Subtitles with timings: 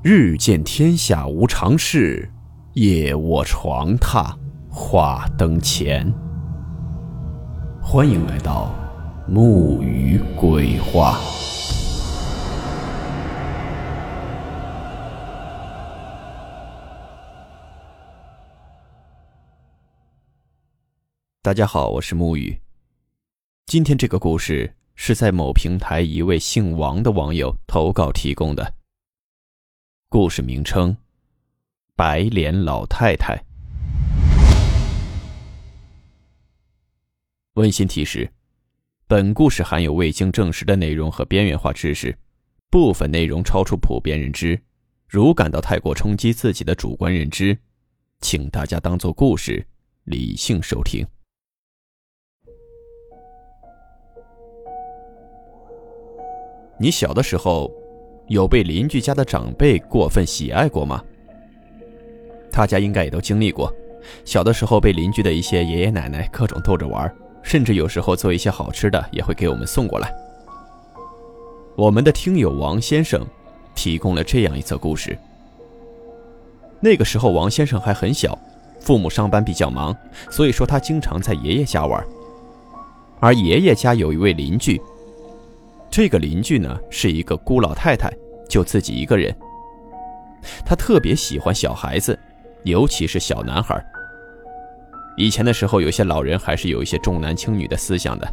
[0.00, 2.30] 日见天下无常事，
[2.74, 4.32] 夜卧床榻
[4.70, 6.08] 话灯前。
[7.82, 8.72] 欢迎来到
[9.26, 11.18] 木鱼鬼话。
[21.42, 22.56] 大家好，我是木鱼。
[23.66, 28.77] 今天这个故事是在某平台一位姓王的网友投稿提供的。
[30.10, 30.96] 故事名称：
[31.94, 33.38] 白脸老太太。
[37.56, 38.32] 温馨提示：
[39.06, 42.16] 本故事含有未经证实的内容和边缘化知识，
[42.70, 44.58] 部分内容超出普遍认知。
[45.06, 47.58] 如感到太过冲击自己的主观认知，
[48.22, 49.66] 请大家当做故事，
[50.04, 51.06] 理性收听。
[56.80, 57.70] 你小的时候。
[58.28, 61.02] 有被邻居家的长辈过分喜爱过吗？
[62.50, 63.72] 大家应该也都经历过，
[64.24, 67.10] 小的时候被邻居的一些爷爷奶奶各种逗着玩，
[67.42, 70.12] 甚至有时候做一些好吃的也会给我们送过来。
[71.74, 73.24] 我们的听友王先生
[73.74, 75.16] 提供了这样一则故事。
[76.80, 78.38] 那个时候王先生还很小，
[78.80, 79.96] 父母上班比较忙，
[80.30, 82.04] 所以说他经常在爷爷家玩。
[83.20, 84.80] 而爷爷家有一位邻居。
[85.98, 88.08] 这个邻居呢是一个孤老太太，
[88.48, 89.34] 就自己一个人。
[90.64, 92.16] 她特别喜欢小孩子，
[92.62, 93.84] 尤其是小男孩。
[95.16, 98.32] 以前的时候，有些老人还是有一些重男轻女的思想的。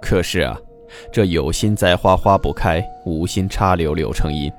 [0.00, 0.58] 可是啊，
[1.12, 4.50] 这有心栽花花不开，无心插柳柳成荫。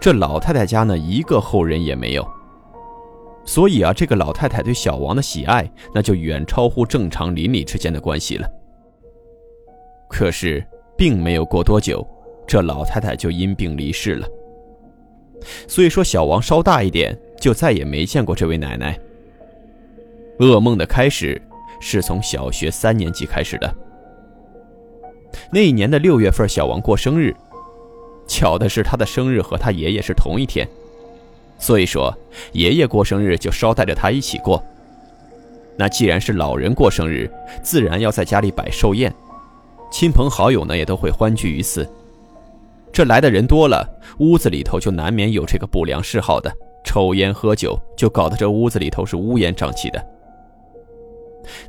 [0.00, 2.26] 这老太太家呢，一个后人也没有。
[3.44, 8.48] 所以啊，这个老太太对小王的喜爱，那就远超乎正常邻里之间的关系了。
[10.08, 10.66] 可是。
[10.96, 12.06] 并没有过多久，
[12.46, 14.28] 这老太太就因病离世了。
[15.68, 18.98] 所以说，小王稍大一点，就再也没见过这位奶奶。
[20.38, 21.40] 噩梦的开始
[21.80, 23.74] 是从小学三年级开始的。
[25.50, 27.34] 那一年的六月份，小王过生日，
[28.26, 30.66] 巧的是他的生日和他爷爷是同一天，
[31.58, 32.16] 所以说
[32.52, 34.64] 爷爷过生日就捎带着他一起过。
[35.76, 37.30] 那既然是老人过生日，
[37.62, 39.12] 自然要在家里摆寿宴。
[39.94, 41.88] 亲朋好友呢也都会欢聚于此，
[42.92, 43.88] 这来的人多了，
[44.18, 46.52] 屋子里头就难免有这个不良嗜好的
[46.84, 50.04] 抽烟喝酒，就搞得这屋子里头是乌烟瘴气的。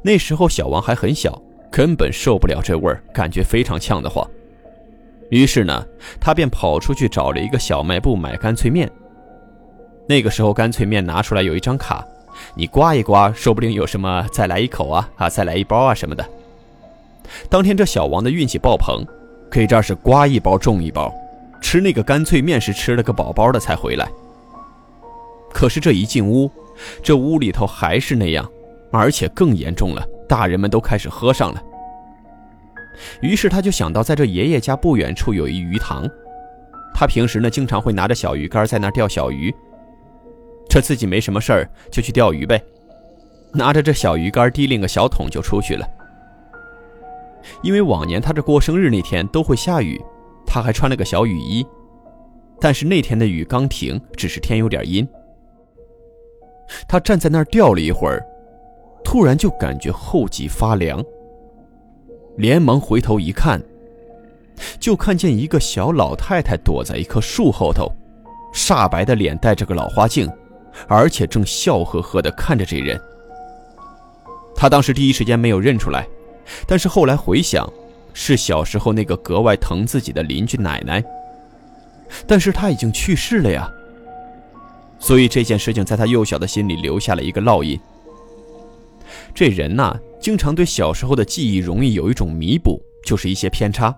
[0.01, 4.27] 那时候小王还很小，根本受不了这味儿，感觉非常呛得慌。
[5.29, 5.85] 于是呢，
[6.19, 8.89] 他便跑出去找了一个小卖部买干脆面。
[10.09, 12.03] 那个时候干脆面拿出来有一张卡，
[12.55, 16.27] 你刮一刮，说不定有什么再来一口啊啊，再来一包啊什么的。
[17.49, 19.05] 当天这小王的运气爆棚，
[19.49, 21.13] 可这是刮一包中一包，
[21.61, 24.07] 吃那个干脆面是吃了个饱饱的才回来。
[25.51, 26.51] 可是这一进屋，
[27.01, 28.45] 这屋里头还是那样，
[28.91, 31.63] 而且更严重了，大人们都开始喝上了。
[33.21, 36.05] 于是他就想到，在这爷爷家不远处有一鱼塘，
[36.93, 39.53] 他平时呢经常会拿着小鱼竿在那钓小鱼。
[40.69, 42.61] 这自己没什么事儿，就去钓鱼呗，
[43.53, 45.87] 拿着这小鱼竿提拎个小桶就出去了。
[47.61, 50.01] 因为往年他这过生日那天都会下雨，
[50.45, 51.65] 他还穿了个小雨衣。
[52.59, 55.07] 但是那天的雨刚停，只是天有点阴。
[56.87, 58.25] 他站在那儿钓了一会儿，
[59.03, 61.03] 突然就感觉后脊发凉，
[62.37, 63.61] 连忙回头一看，
[64.79, 67.91] 就看见一个小老太太躲在一棵树后头，
[68.53, 70.31] 煞白的脸，戴着个老花镜，
[70.87, 72.99] 而且正笑呵呵地看着这人。
[74.55, 76.07] 他当时第一时间没有认出来。
[76.67, 77.71] 但是后来回想，
[78.13, 81.03] 是小时候那个格外疼自己的邻居奶奶。
[82.27, 83.69] 但是她已经去世了呀。
[84.99, 87.79] 所以这件事情在他幼小的心里留下了一个烙印。
[89.33, 93.93] 这人呐，经常对小时候的记忆容易有一种弥补，就是一些偏差。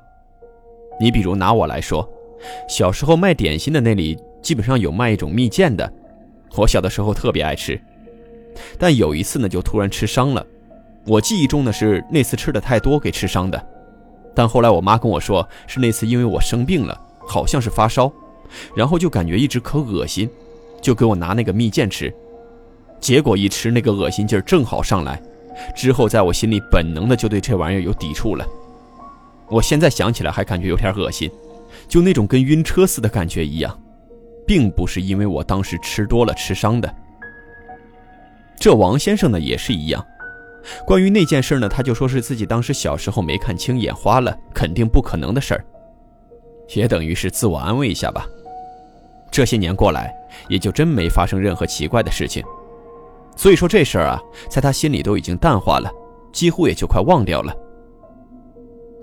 [0.99, 2.09] 你比如拿我来说，
[2.67, 5.91] 小时候卖点心的那里基本上有卖一种蜜饯的，
[6.55, 7.79] 我小的时候特别爱吃，
[8.79, 10.45] 但有一次呢，就突然吃伤了。
[11.07, 13.65] 我记忆中呢是那次吃的太多给吃伤的，
[14.35, 18.11] 但后来我妈跟我说是那次因为我生病了，好像是发烧，
[18.75, 20.29] 然后就感觉一直可恶心，
[20.81, 22.13] 就给我拿那个蜜饯吃，
[22.99, 25.21] 结果一吃那个恶心劲儿正好上来，
[25.73, 28.45] 之后在我心里本能的就对这玩意儿有抵触了。
[29.49, 31.31] 我现在想起来还感觉有点恶心，
[31.87, 33.79] 就那种跟晕车似的感觉一样，
[34.45, 36.93] 并不是因为我当时吃多了吃伤的。
[38.59, 40.05] 这王先生呢也是一样。
[40.85, 45.65] 关于那件事呢，他就说是自己当时小时候没看清，眼花了，肯定不可能的事儿，
[46.75, 48.27] 也等于是自我安慰一下吧。
[49.31, 50.13] 这些年过来，
[50.47, 52.43] 也就真没发生任何奇怪的事情。
[53.35, 55.91] 所以说这事儿啊，在他心里都已经淡化了，
[56.33, 57.55] 几乎也就快忘掉了。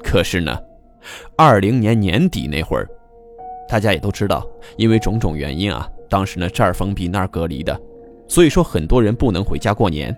[0.02, 0.58] 可是呢，
[1.36, 2.88] 二零年年底那会儿，
[3.68, 4.46] 大家也都知道，
[4.76, 7.80] 因为种种原因啊，当时呢这儿封闭那儿隔离的，
[8.26, 10.14] 所以说很多人不能回家过年。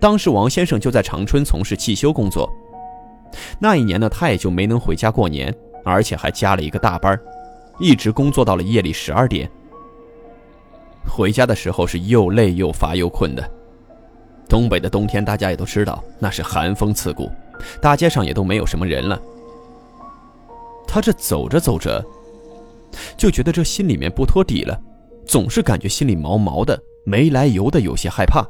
[0.00, 2.50] 当时王先生就在长春从事汽修工作，
[3.58, 5.54] 那一年呢他也就没能回家过年，
[5.84, 7.18] 而且还加了一个大班，
[7.78, 9.50] 一直工作到了夜里十二点。
[11.08, 13.50] 回家的时候是又累又乏又困的。
[14.48, 17.30] 东北的冬天，大家也都知道，那是寒风刺骨，
[17.82, 19.20] 大街上也都没有什么人了。
[20.86, 22.02] 他这走着走着，
[23.16, 24.80] 就觉得这心里面不托底了，
[25.26, 28.42] 总是感觉心里毛毛的，没来由的有些害怕，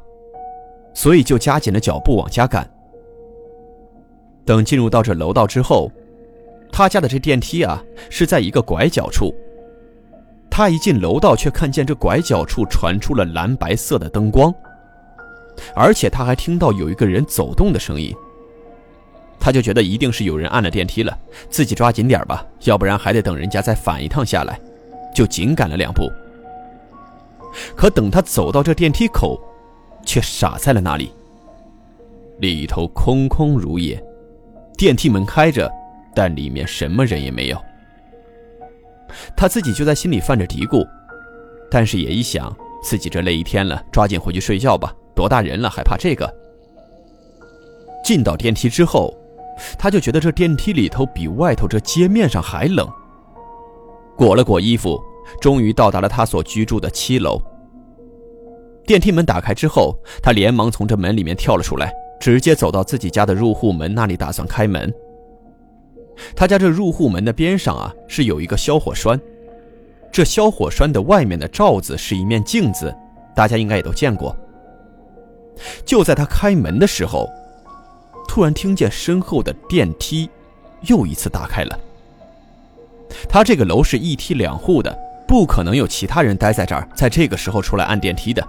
[0.94, 2.68] 所以就加紧了脚步往家赶。
[4.44, 5.90] 等进入到这楼道之后，
[6.72, 9.34] 他家的这电梯啊是在一个拐角处。
[10.50, 14.52] 他一进楼道，却看见这拐角处传出了蓝白色的灯光，
[15.74, 18.12] 而且他还听到有一个人走动的声音。
[19.38, 21.16] 他就觉得一定是有人按了电梯了，
[21.48, 24.58] 自己抓紧点吧，要不然还得等人家再返一趟下来，
[25.14, 26.10] 就紧赶了两步。
[27.76, 29.40] 可等他走到这电梯口，
[30.08, 31.12] 却傻在了那里。
[32.38, 34.02] 里头空空如也，
[34.74, 35.70] 电梯门开着，
[36.14, 37.62] 但里面什么人也没有。
[39.36, 40.82] 他自己就在心里犯着嘀咕，
[41.70, 44.94] 但是也一想，自己这累一天了，抓紧回去睡觉吧。
[45.14, 46.32] 多大人了，还怕这个？
[48.02, 49.14] 进到电梯之后，
[49.78, 52.88] 他就觉得这电梯里头比外头这街面上还冷。
[54.16, 54.98] 裹了裹衣服，
[55.38, 57.38] 终于到达了他所居住的七楼。
[58.88, 64.90] 电梯门打开之后，他连忙从这门里面跳了出来，直接走到自己家的入户门那里，打算开门。
[66.34, 69.20] 他家这入户门的边上啊，是有一个消火栓。
[70.10, 72.96] 这消火栓的外面的罩子是一面镜子，
[73.36, 74.34] 大家应该也都见过。
[75.84, 77.28] 就在他开门的时候，
[78.26, 80.30] 突然听见身后的电梯
[80.86, 81.78] 又一次打开了。
[83.28, 88.42] 他这个楼是一梯两户的，不可能有其他人待在这儿，在这个时候出来按电梯的。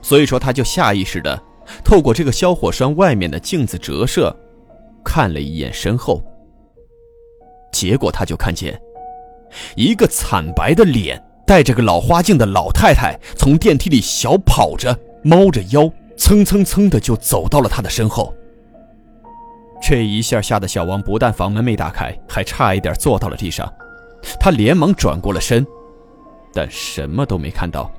[0.00, 1.42] 所以说，他就下意识的
[1.84, 4.34] 透过这个消火栓外面的镜子折射。
[5.04, 6.22] 看了一眼身后，
[7.72, 8.78] 结果他就看见
[9.74, 18.34] 一个惨白的脸、戴着个老花镜的老太太从电梯里小跑着、猫着腰，蹭蹭蹭的就走到了他的身后。
[19.80, 23.72] 这一下吓得小王不但房门没打开，还差一点坐到了地上。
[24.38, 25.66] 他连忙转过了身，
[26.52, 27.90] 但什么都没看到。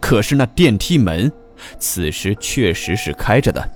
[0.00, 1.30] 可是那电梯门
[1.78, 3.68] 此时确实是开着的。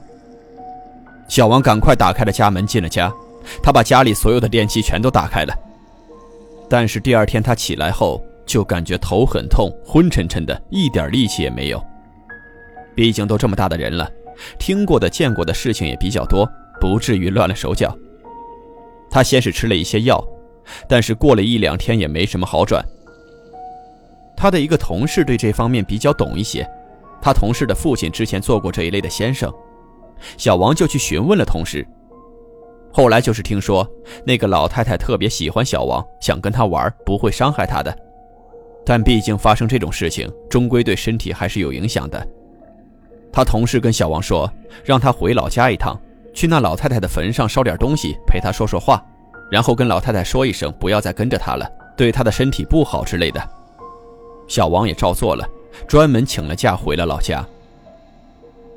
[1.28, 3.12] 小王赶快打开了家门，进了家。
[3.62, 5.54] 他把家里所有的电器全都打开了。
[6.69, 11.82] 但是第二天他起来后，就感觉头很痛，昏沉沉的，一点力气也没有。
[12.94, 14.08] 毕竟都这么大的人了，
[14.58, 16.48] 听过的、见过的事情也比较多，
[16.80, 17.96] 不至于乱了手脚。
[19.10, 20.22] 他先是吃了一些药，
[20.88, 22.84] 但是过了一两天也没什么好转。
[24.37, 26.69] 他的一个同事对这方面比较懂一些，
[27.20, 29.52] 他同事的父亲之前做过这一类的先生。
[30.37, 31.87] 小王就去询问了同事，
[32.93, 33.89] 后来就是听说
[34.24, 37.96] 那个老太太特别喜欢小王，想跟他玩，不会伤害他的。
[38.84, 42.27] 但毕竟发生这种事情，终归对身体还是有影响的。
[43.32, 44.53] 他同事跟小王说，
[44.84, 45.98] 让他回老家一趟，
[46.34, 49.03] 去那老太太的坟上烧点东西，陪她说说话，
[49.51, 53.41] 然后跟老太太说一声，不要再跟着他了，对他的身体不好之类的。
[54.52, 55.48] 小王也照做了，
[55.88, 57.42] 专门请了假回了老家。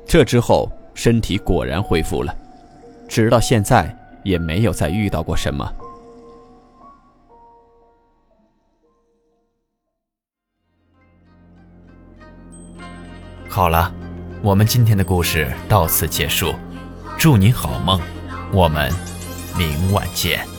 [0.06, 0.72] 这之后。
[0.96, 2.34] 身体果然恢复了，
[3.06, 5.70] 直到现在也没有再遇到过什么。
[13.46, 13.92] 好了，
[14.42, 16.54] 我们今天的故事到此结束，
[17.18, 18.00] 祝你好梦，
[18.50, 18.90] 我们
[19.58, 20.55] 明晚见。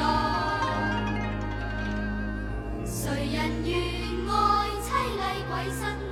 [0.00, 0.04] 郎，
[2.84, 3.02] 谁
[3.32, 3.72] 人愿
[4.28, 4.32] 爱
[4.82, 6.03] 凄厉鬼身？